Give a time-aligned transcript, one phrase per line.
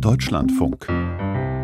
[0.00, 0.88] Deutschlandfunk.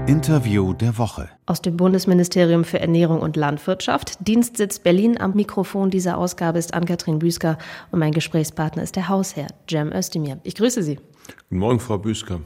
[0.06, 1.28] Interview der Woche.
[1.46, 4.16] Aus dem Bundesministerium für Ernährung und Landwirtschaft.
[4.26, 7.58] Dienstsitz Berlin am Mikrofon dieser Ausgabe ist Ann-Kathrin Büsker
[7.90, 10.38] und mein Gesprächspartner ist der Hausherr, Cem Özdemir.
[10.42, 10.98] Ich grüße Sie.
[11.36, 12.40] Guten Morgen, Frau Büsker.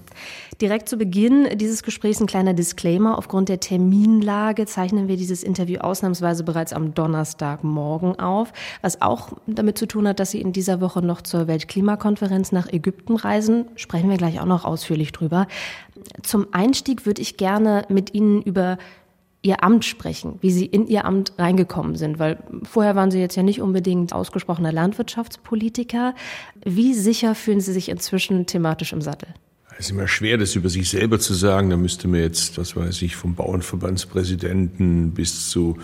[0.60, 3.18] Direkt zu Beginn dieses Gesprächs ein kleiner Disclaimer.
[3.18, 8.52] Aufgrund der Terminlage zeichnen wir dieses Interview ausnahmsweise bereits am Donnerstagmorgen auf,
[8.82, 12.72] was auch damit zu tun hat, dass Sie in dieser Woche noch zur Weltklimakonferenz nach
[12.72, 13.66] Ägypten reisen.
[13.76, 15.46] Sprechen wir gleich auch noch ausführlich drüber.
[16.22, 18.78] Zum Einstieg würde ich gerne mit Ihnen über
[19.44, 23.36] Ihr Amt sprechen, wie Sie in Ihr Amt reingekommen sind, weil vorher waren Sie jetzt
[23.36, 26.14] ja nicht unbedingt ausgesprochener Landwirtschaftspolitiker.
[26.64, 29.28] Wie sicher fühlen Sie sich inzwischen thematisch im Sattel?
[29.78, 31.68] Es ist immer schwer, das über sich selber zu sagen.
[31.68, 35.76] Da müsste man jetzt, was weiß ich, vom Bauernverbandspräsidenten bis zu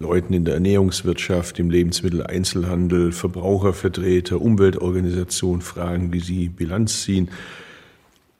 [0.00, 7.30] Leuten in der Ernährungswirtschaft, im Lebensmitteleinzelhandel, Verbrauchervertreter, Umweltorganisationen fragen, wie sie Bilanz ziehen.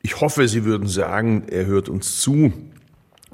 [0.03, 2.53] Ich hoffe, Sie würden sagen, er hört uns zu.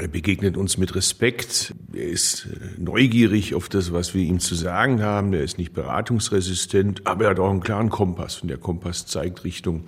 [0.03, 1.75] Er begegnet uns mit Respekt.
[1.95, 5.33] Er ist äh, neugierig auf das, was wir ihm zu sagen haben.
[5.33, 8.41] Er ist nicht beratungsresistent, aber er hat auch einen klaren Kompass.
[8.43, 9.85] Und der Kompass zeigt Richtung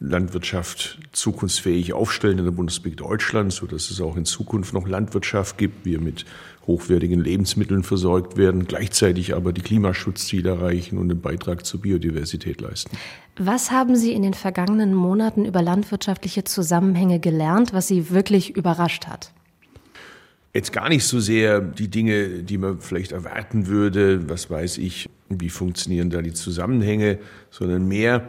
[0.00, 5.58] Landwirtschaft zukunftsfähig aufstellen in der Bundesrepublik Deutschland, so dass es auch in Zukunft noch Landwirtschaft
[5.58, 6.24] gibt, wir mit
[6.66, 12.96] hochwertigen Lebensmitteln versorgt werden, gleichzeitig aber die Klimaschutzziele erreichen und einen Beitrag zur Biodiversität leisten.
[13.38, 19.06] Was haben Sie in den vergangenen Monaten über landwirtschaftliche Zusammenhänge gelernt, was Sie wirklich überrascht
[19.06, 19.32] hat?
[20.54, 25.10] Jetzt gar nicht so sehr die Dinge, die man vielleicht erwarten würde, was weiß ich,
[25.28, 27.18] wie funktionieren da die Zusammenhänge,
[27.50, 28.28] sondern mehr,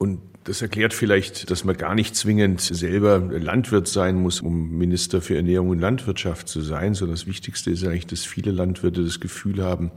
[0.00, 5.20] und das erklärt vielleicht, dass man gar nicht zwingend selber Landwirt sein muss, um Minister
[5.20, 9.20] für Ernährung und Landwirtschaft zu sein, sondern das Wichtigste ist eigentlich, dass viele Landwirte das
[9.20, 9.90] Gefühl haben,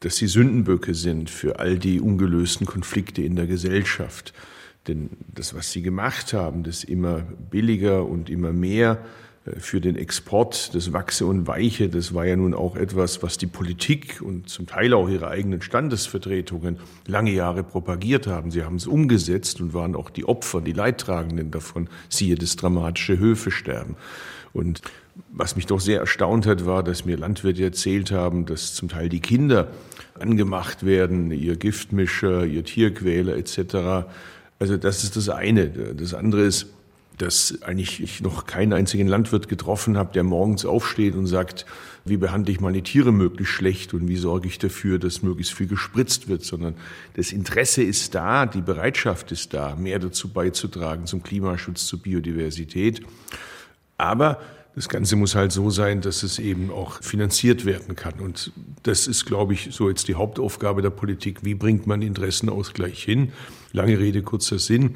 [0.00, 4.32] dass sie Sündenböcke sind für all die ungelösten Konflikte in der Gesellschaft.
[4.86, 7.18] Denn das, was sie gemacht haben, das immer
[7.50, 9.04] billiger und immer mehr
[9.58, 13.46] für den Export, das Wachse und Weiche, das war ja nun auch etwas, was die
[13.46, 18.50] Politik und zum Teil auch ihre eigenen Standesvertretungen lange Jahre propagiert haben.
[18.50, 23.18] Sie haben es umgesetzt und waren auch die Opfer, die Leidtragenden davon, siehe das dramatische
[23.18, 23.96] Höfesterben.
[24.52, 24.82] Und
[25.32, 29.08] was mich doch sehr erstaunt hat, war, dass mir Landwirte erzählt haben, dass zum Teil
[29.08, 29.68] die Kinder
[30.18, 34.06] angemacht werden, ihr Giftmischer, ihr Tierquäler etc.
[34.58, 35.68] Also das ist das eine.
[35.68, 36.66] Das andere ist,
[37.18, 41.66] dass eigentlich ich noch keinen einzigen Landwirt getroffen habe, der morgens aufsteht und sagt,
[42.04, 45.66] wie behandle ich meine Tiere möglichst schlecht und wie sorge ich dafür, dass möglichst viel
[45.66, 46.74] gespritzt wird, sondern
[47.14, 53.02] das Interesse ist da, die Bereitschaft ist da, mehr dazu beizutragen zum Klimaschutz, zur Biodiversität.
[53.98, 54.40] Aber
[54.74, 58.20] das Ganze muss halt so sein, dass es eben auch finanziert werden kann.
[58.20, 58.52] Und
[58.84, 61.44] das ist, glaube ich, so jetzt die Hauptaufgabe der Politik.
[61.44, 63.32] Wie bringt man Interessenausgleich hin?
[63.72, 64.94] Lange Rede, kurzer Sinn.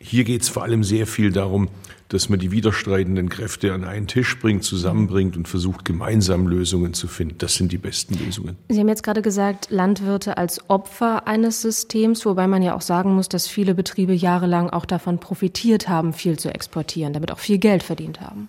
[0.00, 1.68] Hier geht es vor allem sehr viel darum,
[2.08, 7.06] dass man die widerstreitenden Kräfte an einen Tisch bringt, zusammenbringt und versucht, gemeinsam Lösungen zu
[7.06, 7.36] finden.
[7.38, 8.56] Das sind die besten Lösungen.
[8.68, 13.14] Sie haben jetzt gerade gesagt, Landwirte als Opfer eines Systems, wobei man ja auch sagen
[13.14, 17.58] muss, dass viele Betriebe jahrelang auch davon profitiert haben, viel zu exportieren, damit auch viel
[17.58, 18.48] Geld verdient haben.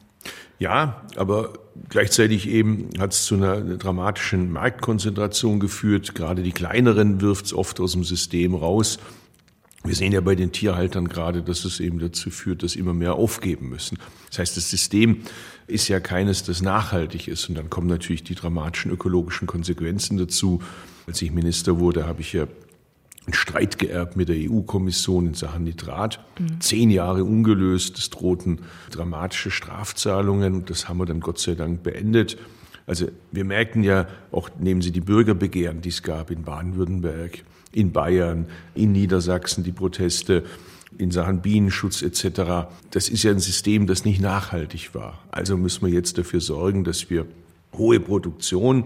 [0.60, 1.54] Ja, aber
[1.88, 6.16] gleichzeitig eben hat es zu einer dramatischen Marktkonzentration geführt.
[6.16, 9.00] Gerade die kleineren wirft es oft aus dem System raus.
[9.84, 13.14] Wir sehen ja bei den Tierhaltern gerade, dass es eben dazu führt, dass immer mehr
[13.16, 13.98] aufgeben müssen.
[14.30, 15.22] Das heißt, das System
[15.68, 17.48] ist ja keines, das nachhaltig ist.
[17.48, 20.62] Und dann kommen natürlich die dramatischen ökologischen Konsequenzen dazu.
[21.08, 22.48] Als ich Minister wurde, habe ich ja
[23.26, 26.20] einen Streit geerbt mit der EU-Kommission in Sachen Nitrat.
[26.40, 26.60] Mhm.
[26.60, 27.98] Zehn Jahre ungelöst.
[28.00, 28.62] Es drohten
[28.92, 30.56] dramatische Strafzahlungen.
[30.56, 32.38] Und das haben wir dann Gott sei Dank beendet.
[32.90, 37.92] Also wir merken ja, auch nehmen Sie die Bürgerbegehren, die es gab in Baden-Württemberg, in
[37.92, 40.44] Bayern, in Niedersachsen, die Proteste
[40.98, 42.68] in Sachen Bienenschutz etc.
[42.90, 45.24] Das ist ja ein System, das nicht nachhaltig war.
[45.30, 47.28] Also müssen wir jetzt dafür sorgen, dass wir
[47.78, 48.86] hohe Produktion,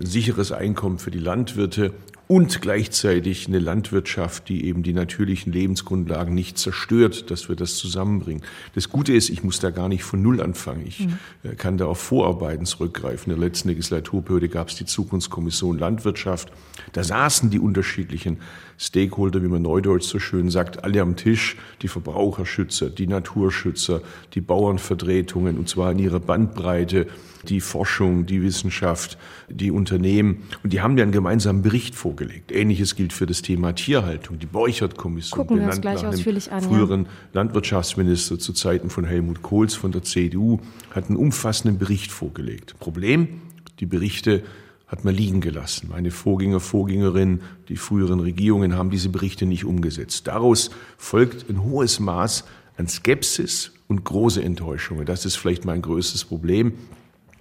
[0.00, 1.92] ein sicheres Einkommen für die Landwirte
[2.28, 8.42] und gleichzeitig eine Landwirtschaft, die eben die natürlichen Lebensgrundlagen nicht zerstört, dass wir das zusammenbringen.
[8.74, 10.84] Das Gute ist, ich muss da gar nicht von Null anfangen.
[10.86, 11.56] Ich mhm.
[11.56, 13.32] kann da auf Vorarbeiten zurückgreifen.
[13.32, 16.50] In der letzten Legislaturperiode gab es die Zukunftskommission Landwirtschaft.
[16.92, 18.38] Da saßen die unterschiedlichen
[18.78, 24.02] Stakeholder, wie man neudeutsch so schön sagt, alle am Tisch, die Verbraucherschützer, die Naturschützer,
[24.34, 27.06] die Bauernvertretungen, und zwar in ihrer Bandbreite,
[27.48, 29.18] die Forschung, die Wissenschaft,
[29.48, 30.42] die Unternehmen.
[30.62, 32.52] Und die haben ja einen gemeinsamen Bericht vorgelegt.
[32.52, 34.38] Ähnliches gilt für das Thema Tierhaltung.
[34.38, 37.10] Die Borchert-Kommission, benannt nach dem an, früheren ja.
[37.34, 40.58] Landwirtschaftsminister zu Zeiten von Helmut Kohls von der CDU,
[40.90, 42.78] hat einen umfassenden Bericht vorgelegt.
[42.78, 43.40] Problem,
[43.80, 44.42] die Berichte
[44.86, 45.88] hat man liegen gelassen.
[45.90, 50.26] Meine Vorgänger, Vorgängerinnen, die früheren Regierungen haben diese Berichte nicht umgesetzt.
[50.26, 52.44] Daraus folgt ein hohes Maß
[52.76, 55.06] an Skepsis und große Enttäuschungen.
[55.06, 56.74] Das ist vielleicht mein größtes Problem,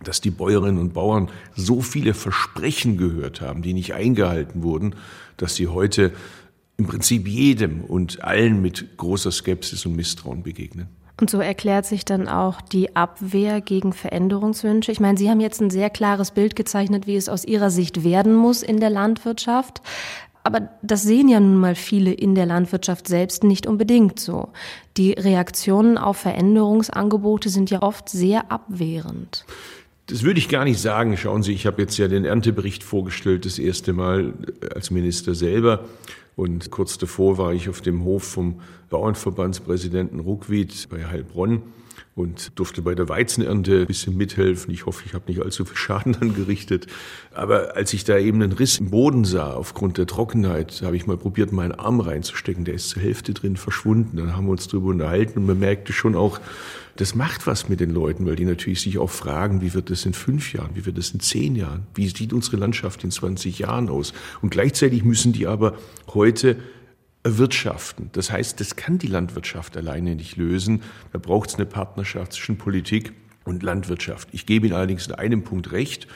[0.03, 4.95] dass die Bäuerinnen und Bauern so viele Versprechen gehört haben, die nicht eingehalten wurden,
[5.37, 6.13] dass sie heute
[6.77, 10.87] im Prinzip jedem und allen mit großer Skepsis und Misstrauen begegnen.
[11.19, 14.91] Und so erklärt sich dann auch die Abwehr gegen Veränderungswünsche.
[14.91, 18.03] Ich meine, Sie haben jetzt ein sehr klares Bild gezeichnet, wie es aus Ihrer Sicht
[18.03, 19.81] werden muss in der Landwirtschaft.
[20.43, 24.49] Aber das sehen ja nun mal viele in der Landwirtschaft selbst nicht unbedingt so.
[24.95, 29.45] Die Reaktionen auf Veränderungsangebote sind ja oft sehr abwehrend.
[30.07, 31.17] Das würde ich gar nicht sagen.
[31.17, 34.33] Schauen Sie, ich habe jetzt ja den Erntebericht vorgestellt, das erste Mal
[34.75, 35.85] als Minister selber.
[36.35, 38.59] Und kurz davor war ich auf dem Hof vom
[38.89, 41.61] Bauernverbandspräsidenten Ruckwied bei Heilbronn
[42.15, 44.73] und durfte bei der Weizenernte ein bisschen mithelfen.
[44.73, 46.87] Ich hoffe, ich habe nicht allzu viel Schaden angerichtet.
[47.33, 51.07] Aber als ich da eben einen Riss im Boden sah aufgrund der Trockenheit, habe ich
[51.07, 52.65] mal probiert, meinen Arm reinzustecken.
[52.65, 54.17] Der ist zur Hälfte drin verschwunden.
[54.17, 56.39] Dann haben wir uns darüber unterhalten und man merkte schon auch,
[56.97, 60.05] das macht was mit den Leuten, weil die natürlich sich auch fragen, wie wird das
[60.05, 63.59] in fünf Jahren, wie wird das in zehn Jahren, wie sieht unsere Landschaft in 20
[63.59, 64.13] Jahren aus.
[64.41, 65.77] Und gleichzeitig müssen die aber
[66.13, 66.57] heute
[67.23, 68.09] erwirtschaften.
[68.13, 70.83] Das heißt, das kann die Landwirtschaft alleine nicht lösen.
[71.11, 73.13] Da braucht es eine Partnerschaft zwischen Politik
[73.43, 74.29] und Landwirtschaft.
[74.31, 76.07] Ich gebe Ihnen allerdings in einem Punkt recht.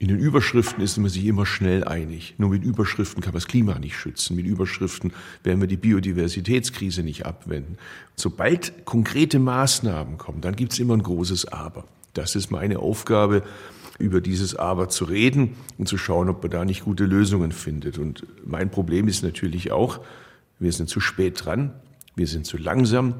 [0.00, 2.34] In den Überschriften ist man sich immer schnell einig.
[2.38, 4.36] Nur mit Überschriften kann man das Klima nicht schützen.
[4.36, 5.12] Mit Überschriften
[5.42, 7.78] werden wir die Biodiversitätskrise nicht abwenden.
[8.14, 11.84] Sobald konkrete Maßnahmen kommen, dann gibt es immer ein großes Aber.
[12.14, 13.42] Das ist meine Aufgabe,
[13.98, 17.98] über dieses Aber zu reden und zu schauen, ob man da nicht gute Lösungen findet.
[17.98, 20.00] Und mein Problem ist natürlich auch,
[20.60, 21.72] wir sind zu spät dran,
[22.14, 23.14] wir sind zu langsam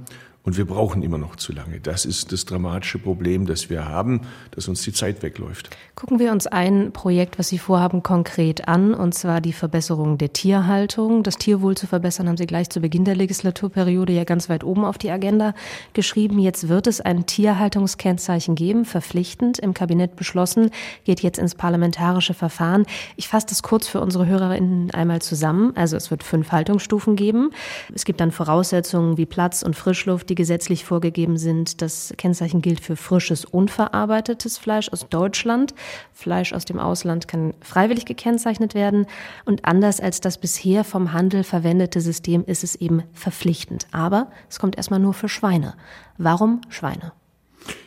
[0.49, 1.79] und wir brauchen immer noch zu lange.
[1.79, 4.23] Das ist das dramatische Problem, das wir haben,
[4.53, 5.69] dass uns die Zeit wegläuft.
[5.95, 10.33] Gucken wir uns ein Projekt, was Sie vorhaben, konkret an, und zwar die Verbesserung der
[10.33, 11.23] Tierhaltung.
[11.23, 14.87] Das Tierwohl zu verbessern, haben Sie gleich zu Beginn der Legislaturperiode ja ganz weit oben
[14.87, 15.53] auf die Agenda
[15.93, 16.39] geschrieben.
[16.39, 20.71] Jetzt wird es ein Tierhaltungskennzeichen geben, verpflichtend, im Kabinett beschlossen,
[21.05, 22.87] geht jetzt ins parlamentarische Verfahren.
[23.17, 25.73] Ich fasse das kurz für unsere HörerInnen einmal zusammen.
[25.77, 27.51] Also es wird fünf Haltungsstufen geben.
[27.95, 31.83] Es gibt dann Voraussetzungen wie Platz und Frischluft, die gesetzlich vorgegeben sind.
[31.83, 35.75] Das Kennzeichen gilt für frisches, unverarbeitetes Fleisch aus Deutschland.
[36.15, 39.07] Fleisch aus dem Ausland kann freiwillig gekennzeichnet werden.
[39.45, 43.89] Und anders als das bisher vom Handel verwendete System ist es eben verpflichtend.
[43.91, 45.75] Aber es kommt erstmal nur für Schweine.
[46.19, 47.13] Warum Schweine?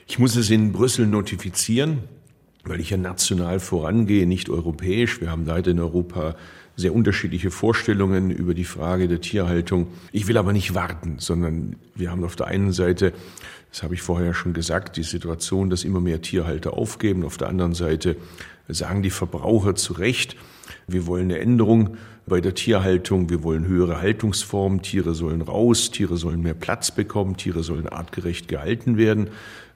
[0.05, 2.03] Ich muss es in Brüssel notifizieren,
[2.63, 5.21] weil ich ja national vorangehe, nicht europäisch.
[5.21, 6.35] Wir haben leider in Europa
[6.75, 9.87] sehr unterschiedliche Vorstellungen über die Frage der Tierhaltung.
[10.11, 13.13] Ich will aber nicht warten, sondern wir haben auf der einen Seite,
[13.71, 17.23] das habe ich vorher schon gesagt, die Situation, dass immer mehr Tierhalter aufgeben.
[17.23, 18.15] Auf der anderen Seite
[18.67, 20.35] sagen die Verbraucher zu Recht,
[20.87, 26.17] wir wollen eine Änderung bei der Tierhaltung, wir wollen höhere Haltungsformen, Tiere sollen raus, Tiere
[26.17, 29.29] sollen mehr Platz bekommen, Tiere sollen artgerecht gehalten werden.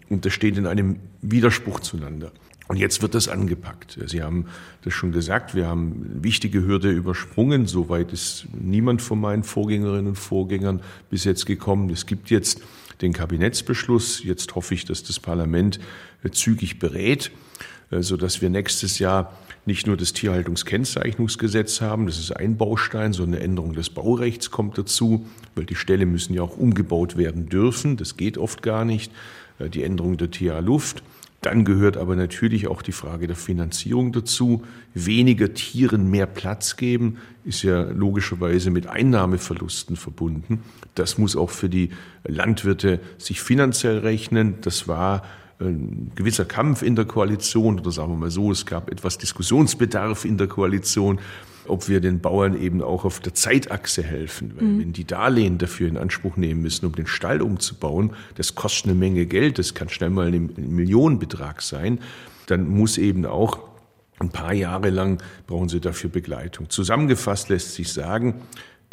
[0.10, 2.32] Und das steht in einem Widerspruch zueinander.
[2.68, 4.00] Und jetzt wird das angepackt.
[4.08, 4.48] Sie haben
[4.84, 7.68] das schon gesagt, wir haben eine wichtige Hürde übersprungen.
[7.68, 11.90] Soweit ist niemand von meinen Vorgängerinnen und Vorgängern bis jetzt gekommen.
[11.92, 12.62] Es gibt jetzt
[13.02, 14.24] den Kabinettsbeschluss.
[14.24, 15.80] Jetzt hoffe ich, dass das Parlament
[16.32, 17.30] zügig berät,
[17.92, 19.32] sodass wir nächstes Jahr
[19.68, 24.78] nicht nur das Tierhaltungskennzeichnungsgesetz haben, das ist ein Baustein, sondern eine Änderung des Baurechts kommt
[24.78, 25.26] dazu,
[25.56, 27.98] weil die Ställe müssen ja auch umgebaut werden dürfen.
[27.98, 29.12] Das geht oft gar nicht.
[29.60, 31.01] Die Änderung der TA Luft
[31.46, 34.64] dann gehört aber natürlich auch die Frage der Finanzierung dazu.
[34.96, 40.62] Weniger Tieren mehr Platz geben, ist ja logischerweise mit Einnahmeverlusten verbunden.
[40.96, 41.90] Das muss auch für die
[42.24, 44.56] Landwirte sich finanziell rechnen.
[44.62, 45.24] Das war
[45.60, 50.25] ein gewisser Kampf in der Koalition oder sagen wir mal so, es gab etwas Diskussionsbedarf
[50.25, 51.20] in der Koalition
[51.67, 54.53] ob wir den Bauern eben auch auf der Zeitachse helfen.
[54.55, 54.79] Weil mhm.
[54.79, 58.95] wenn die Darlehen dafür in Anspruch nehmen müssen, um den Stall umzubauen, das kostet eine
[58.95, 62.00] Menge Geld, das kann schnell mal ein Millionenbetrag sein,
[62.48, 63.60] dann muss eben auch
[64.19, 66.69] ein paar Jahre lang brauchen sie dafür Begleitung.
[66.69, 68.41] Zusammengefasst lässt sich sagen,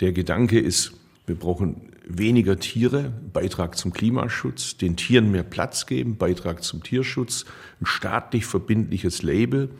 [0.00, 0.92] der Gedanke ist,
[1.26, 7.44] wir brauchen weniger Tiere, Beitrag zum Klimaschutz, den Tieren mehr Platz geben, Beitrag zum Tierschutz,
[7.80, 9.70] ein staatlich verbindliches Label,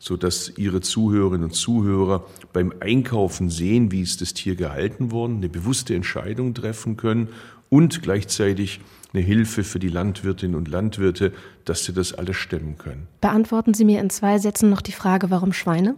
[0.00, 5.36] so dass Ihre Zuhörerinnen und Zuhörer beim Einkaufen sehen, wie ist das Tier gehalten worden,
[5.36, 7.28] eine bewusste Entscheidung treffen können
[7.68, 8.80] und gleichzeitig
[9.12, 11.32] eine Hilfe für die Landwirtinnen und Landwirte,
[11.64, 13.08] dass sie das alles stemmen können.
[13.20, 15.94] Beantworten Sie mir in zwei Sätzen noch die Frage, warum Schweine?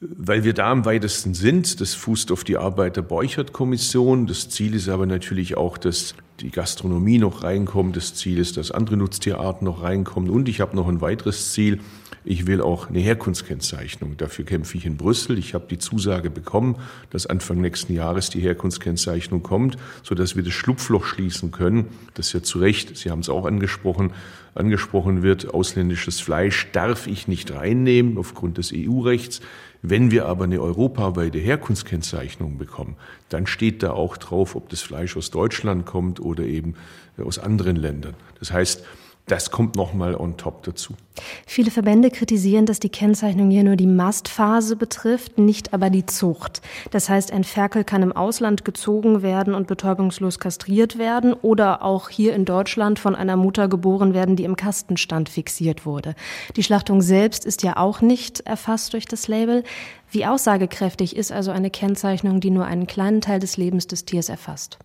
[0.00, 4.26] Weil wir da am weitesten sind, das fußt auf die Arbeit der Beuchert-Kommission.
[4.26, 7.96] Das Ziel ist aber natürlich auch, dass die Gastronomie noch reinkommt.
[7.96, 10.28] Das Ziel ist, dass andere Nutztierarten noch reinkommen.
[10.28, 11.80] Und ich habe noch ein weiteres Ziel.
[12.28, 14.16] Ich will auch eine Herkunftskennzeichnung.
[14.16, 15.38] Dafür kämpfe ich in Brüssel.
[15.38, 16.74] Ich habe die Zusage bekommen,
[17.10, 22.42] dass Anfang nächsten Jahres die Herkunftskennzeichnung kommt, sodass wir das Schlupfloch schließen können, das ja
[22.42, 24.12] zu Recht, Sie haben es auch angesprochen,
[24.56, 29.40] angesprochen wird, ausländisches Fleisch darf ich nicht reinnehmen aufgrund des EU-Rechts.
[29.82, 32.96] Wenn wir aber eine europaweite Herkunftskennzeichnung bekommen,
[33.28, 36.74] dann steht da auch drauf, ob das Fleisch aus Deutschland kommt oder eben
[37.18, 38.14] aus anderen Ländern.
[38.40, 38.84] Das heißt,
[39.26, 40.94] das kommt nochmal on top dazu.
[41.46, 46.62] Viele Verbände kritisieren, dass die Kennzeichnung hier nur die Mastphase betrifft, nicht aber die Zucht.
[46.92, 52.08] Das heißt, ein Ferkel kann im Ausland gezogen werden und betäubungslos kastriert werden oder auch
[52.08, 56.14] hier in Deutschland von einer Mutter geboren werden, die im Kastenstand fixiert wurde.
[56.54, 59.64] Die Schlachtung selbst ist ja auch nicht erfasst durch das Label.
[60.08, 64.28] Wie aussagekräftig ist also eine Kennzeichnung, die nur einen kleinen Teil des Lebens des Tiers
[64.28, 64.78] erfasst?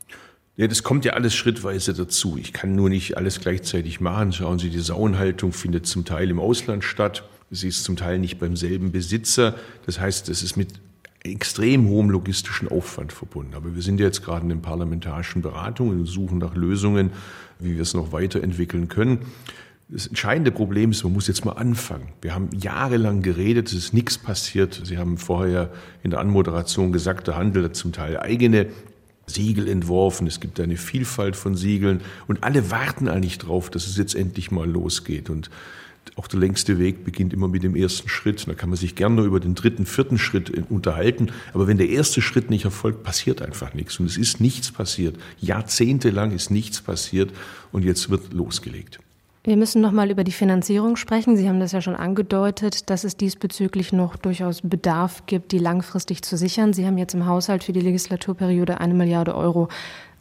[0.58, 2.38] Ja, das kommt ja alles schrittweise dazu.
[2.38, 4.34] Ich kann nur nicht alles gleichzeitig machen.
[4.34, 7.24] Schauen Sie, die Sauenhaltung findet zum Teil im Ausland statt.
[7.50, 9.56] Sie ist zum Teil nicht beim selben Besitzer.
[9.86, 10.74] Das heißt, es ist mit
[11.24, 13.54] extrem hohem logistischen Aufwand verbunden.
[13.54, 17.12] Aber wir sind jetzt gerade in den parlamentarischen Beratungen und suchen nach Lösungen,
[17.60, 19.20] wie wir es noch weiterentwickeln können.
[19.88, 22.14] Das entscheidende Problem ist, man muss jetzt mal anfangen.
[22.22, 24.82] Wir haben jahrelang geredet, es ist nichts passiert.
[24.86, 28.68] Sie haben vorher in der Anmoderation gesagt, der Handel hat zum Teil eigene
[29.28, 30.28] Siegel entworfen.
[30.28, 34.52] Es gibt eine Vielfalt von Siegeln und alle warten eigentlich drauf, dass es jetzt endlich
[34.52, 35.30] mal losgeht.
[35.30, 35.50] Und
[36.16, 38.48] auch der längste Weg beginnt immer mit dem ersten Schritt.
[38.48, 41.32] Da kann man sich gerne nur über den dritten, vierten Schritt unterhalten.
[41.54, 44.00] Aber wenn der erste Schritt nicht erfolgt, passiert einfach nichts.
[44.00, 45.18] Und es ist nichts passiert.
[45.40, 47.32] Jahrzehntelang ist nichts passiert
[47.72, 49.00] und jetzt wird losgelegt.
[49.44, 51.36] Wir müssen noch mal über die Finanzierung sprechen.
[51.36, 56.22] Sie haben das ja schon angedeutet, dass es diesbezüglich noch durchaus Bedarf gibt, die langfristig
[56.22, 56.74] zu sichern.
[56.74, 59.68] Sie haben jetzt im Haushalt für die Legislaturperiode eine Milliarde Euro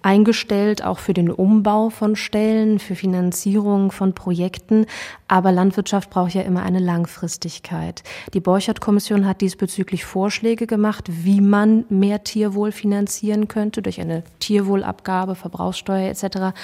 [0.03, 4.87] eingestellt, auch für den Umbau von Stellen, für Finanzierung von Projekten.
[5.29, 8.03] Aber Landwirtschaft braucht ja immer eine Langfristigkeit.
[8.33, 15.35] Die Borchert-Kommission hat diesbezüglich Vorschläge gemacht, wie man mehr Tierwohl finanzieren könnte durch eine Tierwohlabgabe,
[15.35, 16.57] Verbrauchssteuer etc.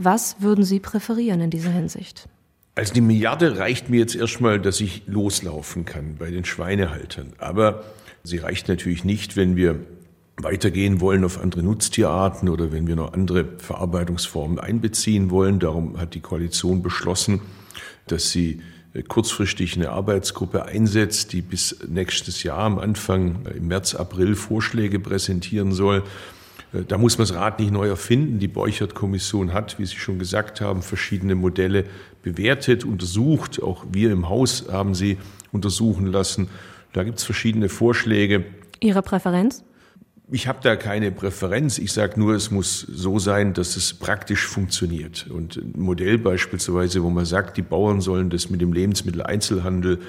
[0.00, 2.28] Was würden Sie präferieren in dieser Hinsicht?
[2.76, 7.32] Also die Milliarde reicht mir jetzt erstmal, dass ich loslaufen kann bei den Schweinehaltern.
[7.38, 7.82] Aber
[8.22, 9.80] sie reicht natürlich nicht, wenn wir
[10.36, 15.58] weitergehen wollen auf andere Nutztierarten oder wenn wir noch andere Verarbeitungsformen einbeziehen wollen.
[15.58, 17.40] Darum hat die Koalition beschlossen,
[18.06, 18.62] dass sie
[19.08, 25.72] kurzfristig eine Arbeitsgruppe einsetzt, die bis nächstes Jahr am Anfang im März, April Vorschläge präsentieren
[25.72, 26.04] soll.
[26.72, 28.38] Äh, da muss man das Rad nicht neu erfinden.
[28.38, 31.84] Die Beuchert-Kommission hat, wie Sie schon gesagt haben, verschiedene Modelle
[32.22, 33.62] bewertet, untersucht.
[33.62, 35.18] Auch wir im Haus haben sie
[35.52, 36.48] untersuchen lassen.
[36.92, 38.44] Da gibt es verschiedene Vorschläge.
[38.80, 39.64] Ihre Präferenz?
[40.30, 41.78] Ich habe da keine Präferenz.
[41.78, 45.26] Ich sage nur, es muss so sein, dass es praktisch funktioniert.
[45.30, 50.00] Und ein Modell beispielsweise, wo man sagt, die Bauern sollen das mit dem Lebensmitteleinzelhandel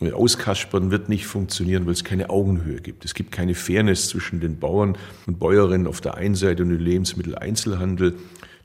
[0.00, 3.04] Auskaspern wird nicht funktionieren, weil es keine Augenhöhe gibt.
[3.04, 6.80] Es gibt keine Fairness zwischen den Bauern und Bäuerinnen auf der einen Seite und dem
[6.80, 8.14] Lebensmitteleinzelhandel.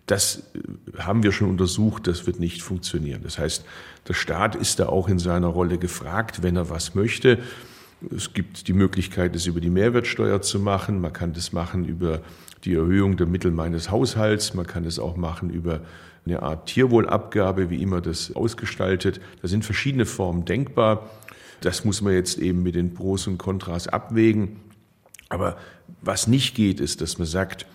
[0.06, 3.22] Das äh, haben wir schon untersucht, das wird nicht funktionieren.
[3.24, 3.64] Das heißt,
[4.08, 7.40] der Staat ist da auch in seiner Rolle gefragt, wenn er was möchte.
[8.16, 11.00] Es gibt die Möglichkeit, es über die Mehrwertsteuer zu machen.
[11.02, 12.22] Man kann das machen über
[12.64, 14.54] die Erhöhung der Mittel meines Haushalts.
[14.54, 15.82] Man kann es auch machen über
[16.30, 19.20] eine Art Tierwohlabgabe, wie immer das ausgestaltet.
[19.42, 21.10] Da sind verschiedene Formen denkbar.
[21.62, 24.62] Das muss man jetzt eben mit den Pros und Kontras abwägen.
[25.30, 25.58] Aber
[26.02, 27.66] was nicht geht, ist, dass man sagt,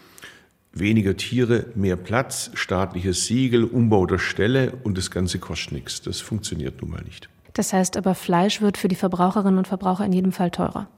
[0.73, 6.03] weniger Tiere, mehr Platz, staatliches Siegel, Umbau der Stelle und das Ganze kostet nichts.
[6.03, 7.29] Das funktioniert nun mal nicht.
[7.53, 10.89] Das heißt aber, Fleisch wird für die Verbraucherinnen und Verbraucher in jedem Fall teurer.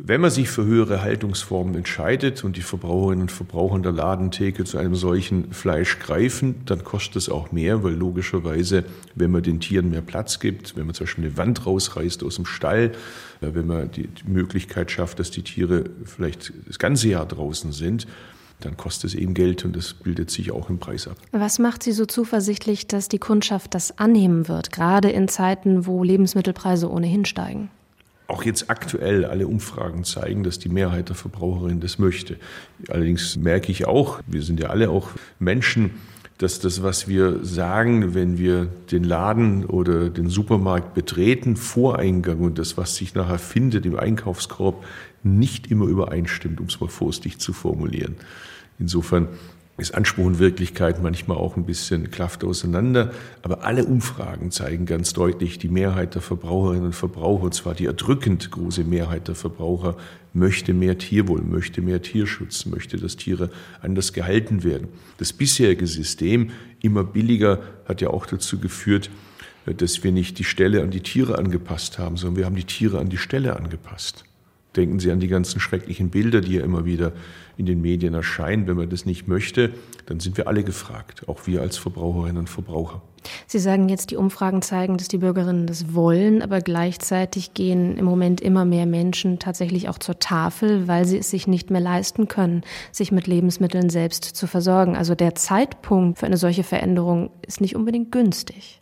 [0.00, 4.62] Wenn man sich für höhere Haltungsformen entscheidet und die Verbraucherinnen und Verbraucher in der Ladentheke
[4.62, 8.84] zu einem solchen Fleisch greifen, dann kostet es auch mehr, weil logischerweise,
[9.16, 12.36] wenn man den Tieren mehr Platz gibt, wenn man zum Beispiel eine Wand rausreißt aus
[12.36, 12.92] dem Stall,
[13.40, 18.06] äh, wenn man die Möglichkeit schafft, dass die Tiere vielleicht das ganze Jahr draußen sind,
[18.60, 21.16] dann kostet es eben Geld und das bildet sich auch im Preis ab.
[21.32, 26.04] Was macht Sie so zuversichtlich, dass die Kundschaft das annehmen wird, gerade in Zeiten, wo
[26.04, 27.68] Lebensmittelpreise ohnehin steigen?
[28.28, 32.36] Auch jetzt aktuell alle Umfragen zeigen, dass die Mehrheit der Verbraucherinnen das möchte.
[32.88, 35.92] Allerdings merke ich auch, wir sind ja alle auch Menschen,
[36.36, 42.58] dass das, was wir sagen, wenn wir den Laden oder den Supermarkt betreten, Voreingang und
[42.58, 44.84] das, was sich nachher findet im Einkaufskorb,
[45.24, 48.14] nicht immer übereinstimmt, um es mal vorsichtig zu formulieren.
[48.78, 49.28] Insofern
[49.78, 53.12] ist Anspruch und Wirklichkeit manchmal auch ein bisschen klafft auseinander.
[53.42, 57.86] Aber alle Umfragen zeigen ganz deutlich, die Mehrheit der Verbraucherinnen und Verbraucher, und zwar die
[57.86, 59.96] erdrückend große Mehrheit der Verbraucher,
[60.32, 64.88] möchte mehr Tierwohl, möchte mehr Tierschutz, möchte, dass Tiere anders gehalten werden.
[65.18, 66.50] Das bisherige System,
[66.82, 69.10] immer billiger, hat ja auch dazu geführt,
[69.64, 72.98] dass wir nicht die Stelle an die Tiere angepasst haben, sondern wir haben die Tiere
[72.98, 74.24] an die Stelle angepasst.
[74.76, 77.12] Denken Sie an die ganzen schrecklichen Bilder, die ja immer wieder
[77.56, 78.66] in den Medien erscheinen.
[78.66, 79.72] Wenn man das nicht möchte,
[80.06, 83.02] dann sind wir alle gefragt, auch wir als Verbraucherinnen und Verbraucher.
[83.46, 88.04] Sie sagen jetzt, die Umfragen zeigen, dass die Bürgerinnen das wollen, aber gleichzeitig gehen im
[88.04, 92.28] Moment immer mehr Menschen tatsächlich auch zur Tafel, weil sie es sich nicht mehr leisten
[92.28, 94.96] können, sich mit Lebensmitteln selbst zu versorgen.
[94.96, 98.80] Also der Zeitpunkt für eine solche Veränderung ist nicht unbedingt günstig.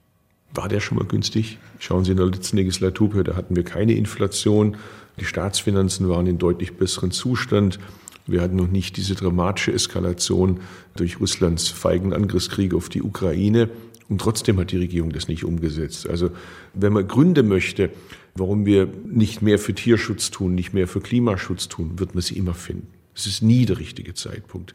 [0.55, 1.59] War der schon mal günstig?
[1.79, 4.77] Schauen Sie in der letzten Legislaturperiode hatten wir keine Inflation.
[5.19, 7.79] Die Staatsfinanzen waren in deutlich besseren Zustand.
[8.27, 10.61] Wir hatten noch nicht diese dramatische Eskalation
[10.97, 13.71] durch Russlands feigen Angriffskrieg auf die Ukraine.
[14.09, 16.09] Und trotzdem hat die Regierung das nicht umgesetzt.
[16.09, 16.31] Also
[16.75, 17.91] wenn man Gründe möchte,
[18.35, 22.37] warum wir nicht mehr für Tierschutz tun, nicht mehr für Klimaschutz tun, wird man sie
[22.37, 22.89] immer finden.
[23.15, 24.75] Es ist nie der richtige Zeitpunkt.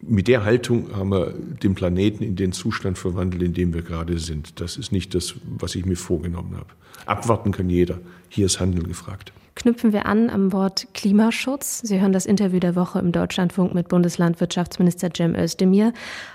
[0.00, 4.18] Mit der Haltung haben wir den Planeten in den Zustand verwandelt, in dem wir gerade
[4.18, 4.60] sind.
[4.60, 6.68] Das ist nicht das, was ich mir vorgenommen habe.
[7.06, 8.00] Abwarten kann jeder.
[8.28, 11.80] Hier ist Handeln gefragt knüpfen wir an am Wort Klimaschutz.
[11.80, 15.92] Sie hören das Interview der Woche im Deutschlandfunk mit Bundeslandwirtschaftsminister Cem Özdemir,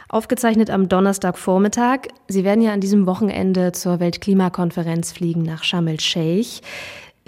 [0.07, 2.07] aufgezeichnet am Donnerstagvormittag.
[2.27, 6.61] Sie werden ja an diesem Wochenende zur Weltklimakonferenz fliegen nach Sharm el-Sheikh.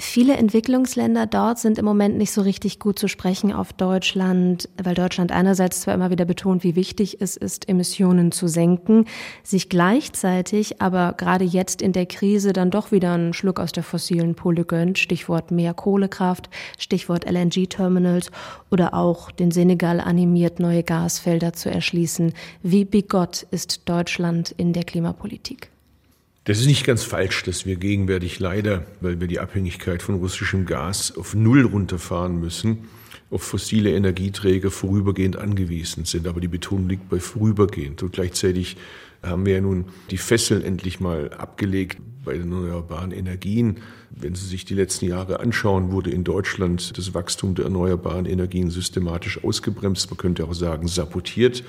[0.03, 4.95] Viele Entwicklungsländer dort sind im Moment nicht so richtig gut zu sprechen auf Deutschland, weil
[4.95, 9.05] Deutschland einerseits zwar immer wieder betont, wie wichtig es ist, Emissionen zu senken,
[9.43, 13.83] sich gleichzeitig aber gerade jetzt in der Krise dann doch wieder einen Schluck aus der
[13.83, 14.97] fossilen Pole gönnt.
[14.97, 18.31] Stichwort mehr Kohlekraft, Stichwort LNG-Terminals
[18.71, 22.33] oder auch den Senegal animiert, neue Gasfelder zu erschließen.
[22.63, 25.70] Wie bigott ist Deutschland in der Klimapolitik?
[26.51, 30.65] Das ist nicht ganz falsch, dass wir gegenwärtig leider, weil wir die Abhängigkeit von russischem
[30.65, 32.89] Gas auf Null runterfahren müssen,
[33.29, 36.27] auf fossile Energieträger vorübergehend angewiesen sind.
[36.27, 38.03] Aber die Betonung liegt bei vorübergehend.
[38.03, 38.75] Und gleichzeitig
[39.23, 43.77] haben wir ja nun die Fessel endlich mal abgelegt bei den erneuerbaren Energien.
[44.09, 48.69] Wenn Sie sich die letzten Jahre anschauen, wurde in Deutschland das Wachstum der erneuerbaren Energien
[48.71, 50.09] systematisch ausgebremst.
[50.09, 51.63] Man könnte auch sagen, sabotiert.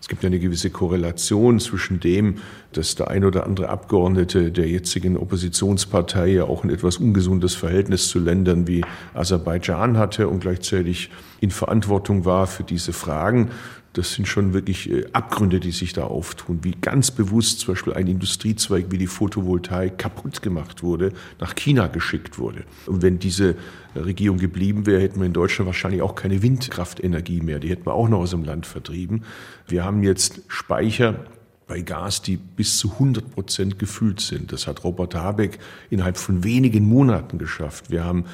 [0.00, 2.36] Es gibt eine gewisse Korrelation zwischen dem,
[2.72, 8.08] dass der ein oder andere Abgeordnete der jetzigen Oppositionspartei ja auch ein etwas ungesundes Verhältnis
[8.08, 13.50] zu Ländern wie Aserbaidschan hatte und gleichzeitig in Verantwortung war für diese Fragen.
[13.94, 17.94] Das sind schon wirklich äh, Abgründe, die sich da auftun, wie ganz bewusst zum Beispiel
[17.94, 22.64] ein Industriezweig wie die Photovoltaik kaputt gemacht wurde, nach China geschickt wurde.
[22.86, 23.54] Und wenn diese
[23.94, 27.60] Regierung geblieben wäre, hätten wir in Deutschland wahrscheinlich auch keine Windkraftenergie mehr.
[27.60, 29.22] Die hätten wir auch noch aus dem Land vertrieben.
[29.68, 31.24] Wir haben jetzt Speicher
[31.66, 34.52] bei Gas, die bis zu 100 Prozent gefüllt sind.
[34.52, 37.90] Das hat Robert Habeck innerhalb von wenigen Monaten geschafft.
[37.90, 38.24] Wir haben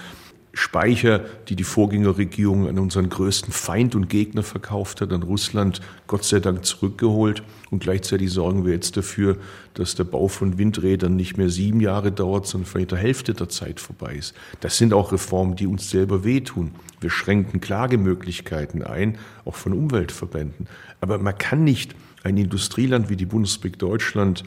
[0.52, 6.24] Speicher, die die Vorgängerregierung an unseren größten Feind und Gegner verkauft hat, an Russland Gott
[6.24, 7.42] sei Dank zurückgeholt.
[7.70, 9.36] Und gleichzeitig sorgen wir jetzt dafür,
[9.74, 13.48] dass der Bau von Windrädern nicht mehr sieben Jahre dauert, sondern vielleicht der Hälfte der
[13.48, 14.34] Zeit vorbei ist.
[14.60, 16.72] Das sind auch Reformen, die uns selber wehtun.
[17.00, 20.66] Wir schränken Klagemöglichkeiten ein, auch von Umweltverbänden.
[21.00, 24.44] Aber man kann nicht ein Industrieland wie die Bundesrepublik Deutschland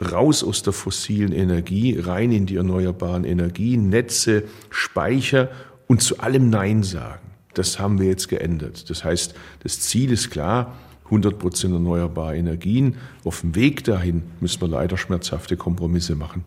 [0.00, 5.50] raus aus der fossilen Energie, rein in die erneuerbaren Energien, Netze, Speicher
[5.86, 7.20] und zu allem Nein sagen.
[7.54, 8.90] Das haben wir jetzt geändert.
[8.90, 12.96] Das heißt, das Ziel ist klar, 100 Prozent erneuerbare Energien.
[13.24, 16.44] Auf dem Weg dahin müssen wir leider schmerzhafte Kompromisse machen.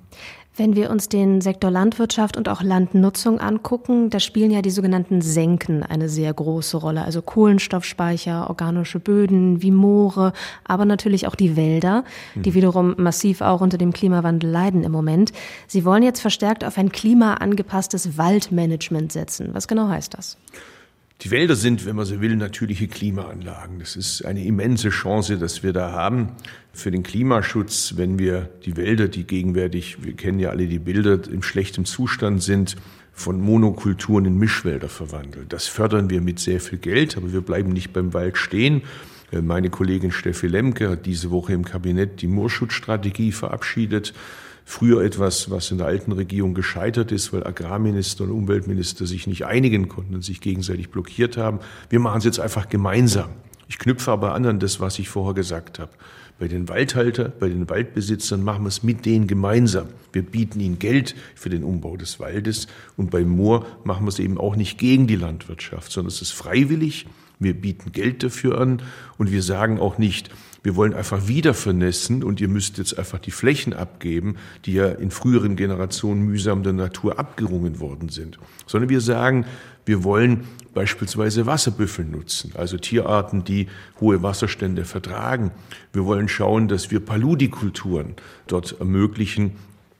[0.57, 5.21] Wenn wir uns den Sektor Landwirtschaft und auch Landnutzung angucken, da spielen ja die sogenannten
[5.21, 7.03] Senken eine sehr große Rolle.
[7.03, 12.55] Also Kohlenstoffspeicher, organische Böden wie Moore, aber natürlich auch die Wälder, die mhm.
[12.55, 15.31] wiederum massiv auch unter dem Klimawandel leiden im Moment.
[15.67, 19.49] Sie wollen jetzt verstärkt auf ein klimaangepasstes Waldmanagement setzen.
[19.53, 20.37] Was genau heißt das?
[21.21, 23.79] Die Wälder sind, wenn man so will, natürliche Klimaanlagen.
[23.79, 26.33] Das ist eine immense Chance, dass wir da haben
[26.73, 31.19] für den Klimaschutz, wenn wir die Wälder, die gegenwärtig, wir kennen ja alle die Bilder,
[31.27, 32.75] im schlechten Zustand sind,
[33.13, 35.47] von Monokulturen in Mischwälder verwandeln.
[35.49, 38.83] Das fördern wir mit sehr viel Geld, aber wir bleiben nicht beim Wald stehen.
[39.31, 44.13] Äh, meine Kollegin Steffi Lemke hat diese Woche im Kabinett die Moorschutzstrategie verabschiedet.
[44.69, 49.45] Früher etwas, was in der alten Regierung gescheitert ist, weil Agrarminister und Umweltminister sich nicht
[49.45, 51.59] einigen konnten und sich gegenseitig blockiert haben.
[51.89, 53.29] Wir machen es jetzt einfach gemeinsam.
[53.69, 55.91] Ich knüpfe aber an an das, was ich vorher gesagt habe.
[56.37, 59.87] Bei den Waldhalter, bei den Waldbesitzern machen wir es mit denen gemeinsam.
[60.11, 64.19] Wir bieten ihnen Geld für den Umbau des Waldes und beim Moor machen wir es
[64.19, 67.05] eben auch nicht gegen die Landwirtschaft, sondern es ist freiwillig.
[67.39, 68.81] Wir bieten Geld dafür an
[69.17, 70.29] und wir sagen auch nicht,
[70.63, 74.87] wir wollen einfach wieder vernässen und ihr müsst jetzt einfach die Flächen abgeben, die ja
[74.87, 78.37] in früheren Generationen mühsam der Natur abgerungen worden sind.
[78.65, 79.45] Sondern wir sagen,
[79.87, 83.67] Wir wollen beispielsweise Wasserbüffel nutzen, also Tierarten, die
[84.01, 85.51] hohe Wasserstände vertragen.
[85.93, 88.15] Wir wollen schauen, dass wir Paludikulturen
[88.47, 89.53] dort ermöglichen,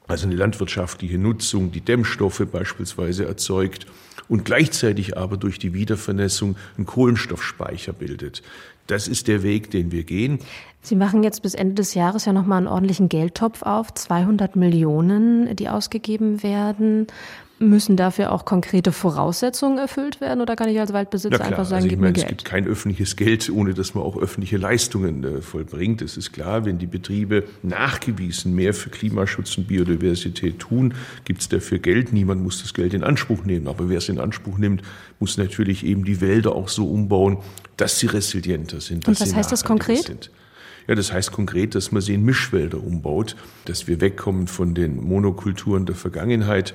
[0.07, 3.87] also eine landwirtschaftliche Nutzung, die Dämmstoffe beispielsweise erzeugt
[4.29, 8.41] und gleichzeitig aber durch die Wiedervernässung einen Kohlenstoffspeicher bildet.
[8.87, 10.39] Das ist der Weg, den wir gehen.
[10.81, 15.53] Sie machen jetzt bis Ende des Jahres ja nochmal einen ordentlichen Geldtopf auf, 200 Millionen,
[15.57, 17.07] die ausgegeben werden.
[17.59, 21.87] Müssen dafür auch konkrete Voraussetzungen erfüllt werden oder kann ich als Waldbesitzer einfach sagen, also
[21.87, 22.15] gib meine?
[22.15, 26.03] Es gibt kein öffentliches Geld, ohne dass man auch öffentliche Leistungen äh, vollbringt.
[26.03, 30.93] Es ist klar, wenn die Betriebe nachgewiesen mehr für Klimaschutz und Biodiversität tun,
[31.25, 32.13] gibt es dafür Geld.
[32.13, 33.67] Niemand muss das Geld in Anspruch nehmen.
[33.67, 34.83] Aber wer es in Anspruch nimmt,
[35.19, 37.39] muss natürlich eben die Wälder auch so umbauen,
[37.75, 39.07] dass sie resilienter sind.
[39.07, 40.03] Und was heißt das konkret?
[40.03, 40.29] Sind.
[40.87, 45.03] Ja, das heißt konkret, dass man sie in Mischwälder umbaut, dass wir wegkommen von den
[45.03, 46.73] Monokulturen der Vergangenheit,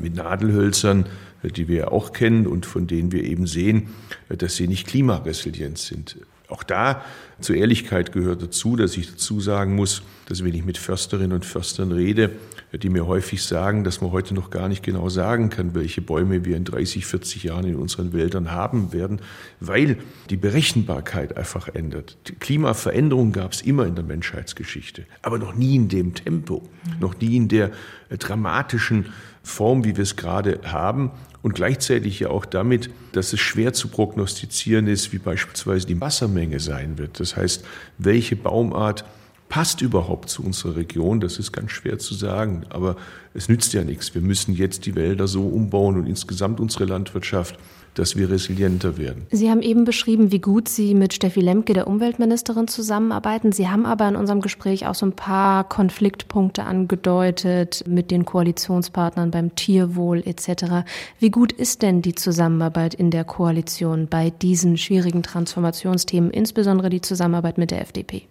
[0.00, 1.06] mit Nadelhölzern,
[1.42, 3.88] die wir auch kennen und von denen wir eben sehen,
[4.28, 6.16] dass sie nicht klimaresilient sind.
[6.48, 7.02] Auch da
[7.40, 11.44] zur Ehrlichkeit gehört dazu, dass ich dazu sagen muss, dass wenn ich mit Försterinnen und
[11.44, 12.30] Förstern rede,
[12.72, 16.44] die mir häufig sagen, dass man heute noch gar nicht genau sagen kann, welche Bäume
[16.44, 19.20] wir in 30, 40 Jahren in unseren Wäldern haben werden,
[19.60, 19.98] weil
[20.30, 22.16] die Berechenbarkeit einfach ändert.
[22.28, 26.68] Die Klimaveränderung gab es immer in der Menschheitsgeschichte, aber noch nie in dem Tempo,
[27.00, 27.72] noch nie in der
[28.10, 29.06] dramatischen
[29.46, 33.86] Form, wie wir es gerade haben und gleichzeitig ja auch damit, dass es schwer zu
[33.86, 37.20] prognostizieren ist, wie beispielsweise die Wassermenge sein wird.
[37.20, 37.64] Das heißt,
[37.96, 39.04] welche Baumart
[39.48, 42.64] passt überhaupt zu unserer Region, das ist ganz schwer zu sagen.
[42.70, 42.96] Aber
[43.34, 44.16] es nützt ja nichts.
[44.16, 47.56] Wir müssen jetzt die Wälder so umbauen und insgesamt unsere Landwirtschaft
[47.98, 49.26] dass wir resilienter werden.
[49.30, 53.52] Sie haben eben beschrieben, wie gut Sie mit Steffi Lemke, der Umweltministerin, zusammenarbeiten.
[53.52, 59.30] Sie haben aber in unserem Gespräch auch so ein paar Konfliktpunkte angedeutet mit den Koalitionspartnern
[59.30, 60.86] beim Tierwohl etc.
[61.18, 67.00] Wie gut ist denn die Zusammenarbeit in der Koalition bei diesen schwierigen Transformationsthemen, insbesondere die
[67.00, 68.26] Zusammenarbeit mit der FDP?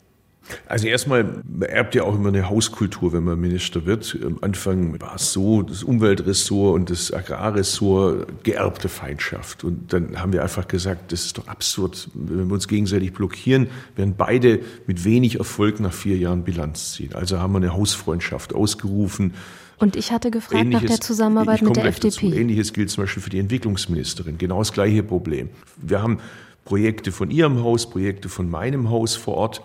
[0.67, 4.17] Also erstmal erbt ja auch immer eine Hauskultur, wenn man Minister wird.
[4.23, 9.63] Am Anfang war es so, das Umweltressort und das Agrarressort geerbte Feindschaft.
[9.63, 13.67] Und dann haben wir einfach gesagt, das ist doch absurd, wenn wir uns gegenseitig blockieren,
[13.95, 17.13] werden beide mit wenig Erfolg nach vier Jahren Bilanz ziehen.
[17.13, 19.33] Also haben wir eine Hausfreundschaft ausgerufen.
[19.77, 22.29] Und ich hatte gefragt Ähnliches, nach der Zusammenarbeit mit der FDP.
[22.29, 22.39] Dazu.
[22.39, 24.37] Ähnliches gilt zum Beispiel für die Entwicklungsministerin.
[24.37, 25.49] Genau das gleiche Problem.
[25.77, 26.19] Wir haben
[26.63, 29.61] Projekte von ihrem Haus, Projekte von meinem Haus vor Ort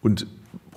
[0.00, 0.26] und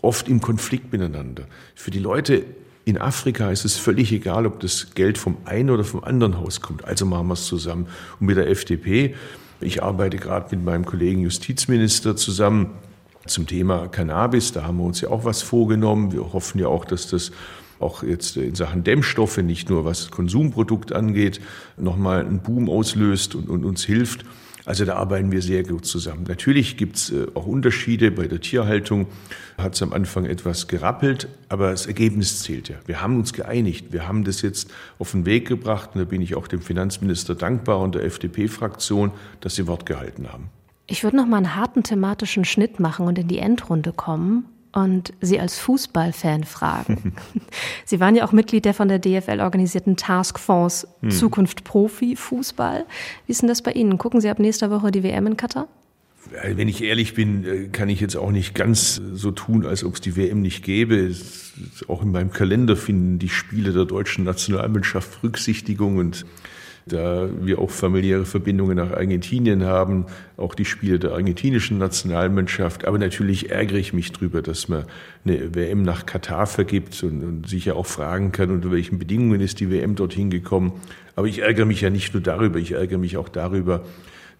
[0.01, 1.43] oft im Konflikt miteinander.
[1.75, 2.43] Für die Leute
[2.85, 6.61] in Afrika ist es völlig egal, ob das Geld vom einen oder vom anderen Haus
[6.61, 6.83] kommt.
[6.85, 7.87] Also machen wir es zusammen.
[8.19, 9.15] Und mit der FDP,
[9.59, 12.71] ich arbeite gerade mit meinem Kollegen Justizminister zusammen
[13.27, 14.51] zum Thema Cannabis.
[14.51, 16.11] Da haben wir uns ja auch was vorgenommen.
[16.11, 17.31] Wir hoffen ja auch, dass das
[17.79, 21.41] auch jetzt in Sachen Dämmstoffe, nicht nur was Konsumprodukt angeht,
[21.77, 24.25] nochmal einen Boom auslöst und, und uns hilft.
[24.65, 26.25] Also da arbeiten wir sehr gut zusammen.
[26.27, 28.11] Natürlich gibt es äh, auch Unterschiede.
[28.11, 29.07] Bei der Tierhaltung
[29.57, 32.75] hat es am Anfang etwas gerappelt, aber das Ergebnis zählt ja.
[32.85, 33.91] Wir haben uns geeinigt.
[33.91, 37.35] Wir haben das jetzt auf den Weg gebracht und da bin ich auch dem Finanzminister
[37.35, 40.49] dankbar und der FDP-Fraktion, dass sie Wort gehalten haben.
[40.87, 45.13] Ich würde noch mal einen harten thematischen Schnitt machen und in die Endrunde kommen und
[45.21, 47.13] Sie als Fußballfan fragen.
[47.85, 51.11] Sie waren ja auch Mitglied der von der DFL organisierten Taskforce hm.
[51.11, 52.85] Zukunft Profi Fußball.
[53.25, 53.97] Wie ist denn das bei Ihnen?
[53.97, 55.67] Gucken Sie ab nächster Woche die WM in Katar?
[56.29, 59.95] Wenn ich ehrlich bin, äh, kann ich jetzt auch nicht ganz so tun, als ob
[59.95, 61.13] es die WM nicht gäbe.
[61.87, 66.25] Auch in meinem Kalender finden die Spiele der deutschen Nationalmannschaft Rücksichtigung und
[66.85, 70.05] da wir auch familiäre Verbindungen nach Argentinien haben,
[70.37, 72.85] auch die Spiele der argentinischen Nationalmannschaft.
[72.85, 74.85] Aber natürlich ärgere ich mich drüber, dass man
[75.25, 79.41] eine WM nach Katar vergibt und, und sich ja auch fragen kann, unter welchen Bedingungen
[79.41, 80.73] ist die WM dorthin gekommen.
[81.15, 83.85] Aber ich ärgere mich ja nicht nur darüber, ich ärgere mich auch darüber,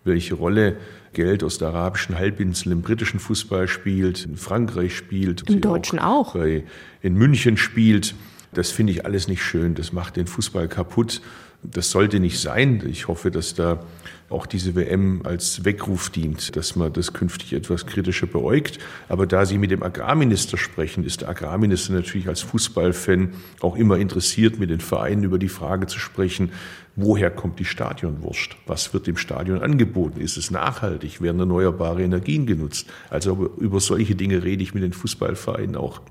[0.04, 0.78] welche Rolle
[1.14, 5.48] Geld aus der arabischen Halbinsel im britischen Fußball spielt, in Frankreich spielt.
[5.50, 6.30] Im Deutschen auch.
[6.30, 6.34] auch.
[6.36, 6.64] Bei,
[7.02, 8.16] in München spielt.
[8.54, 9.76] Das finde ich alles nicht schön.
[9.76, 11.22] Das macht den Fußball kaputt.
[11.64, 12.84] Das sollte nicht sein.
[12.88, 13.84] Ich hoffe, dass da
[14.32, 18.80] auch diese WM als Weckruf dient, dass man das künftig etwas kritischer beäugt.
[19.10, 23.98] Aber da Sie mit dem Agrarminister sprechen, ist der Agrarminister natürlich als Fußballfan auch immer
[23.98, 26.52] interessiert, mit den Vereinen über die Frage zu sprechen,
[26.96, 28.56] woher kommt die Stadionwurst?
[28.66, 30.20] Was wird dem Stadion angeboten?
[30.20, 31.22] Ist es nachhaltig?
[31.22, 32.88] Werden erneuerbare Energien genutzt?
[33.10, 36.02] Also über solche Dinge rede ich mit den Fußballvereinen auch.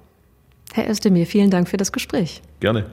[0.72, 2.42] Herr Özdemir, vielen Dank für das Gespräch.
[2.60, 2.86] Gerne.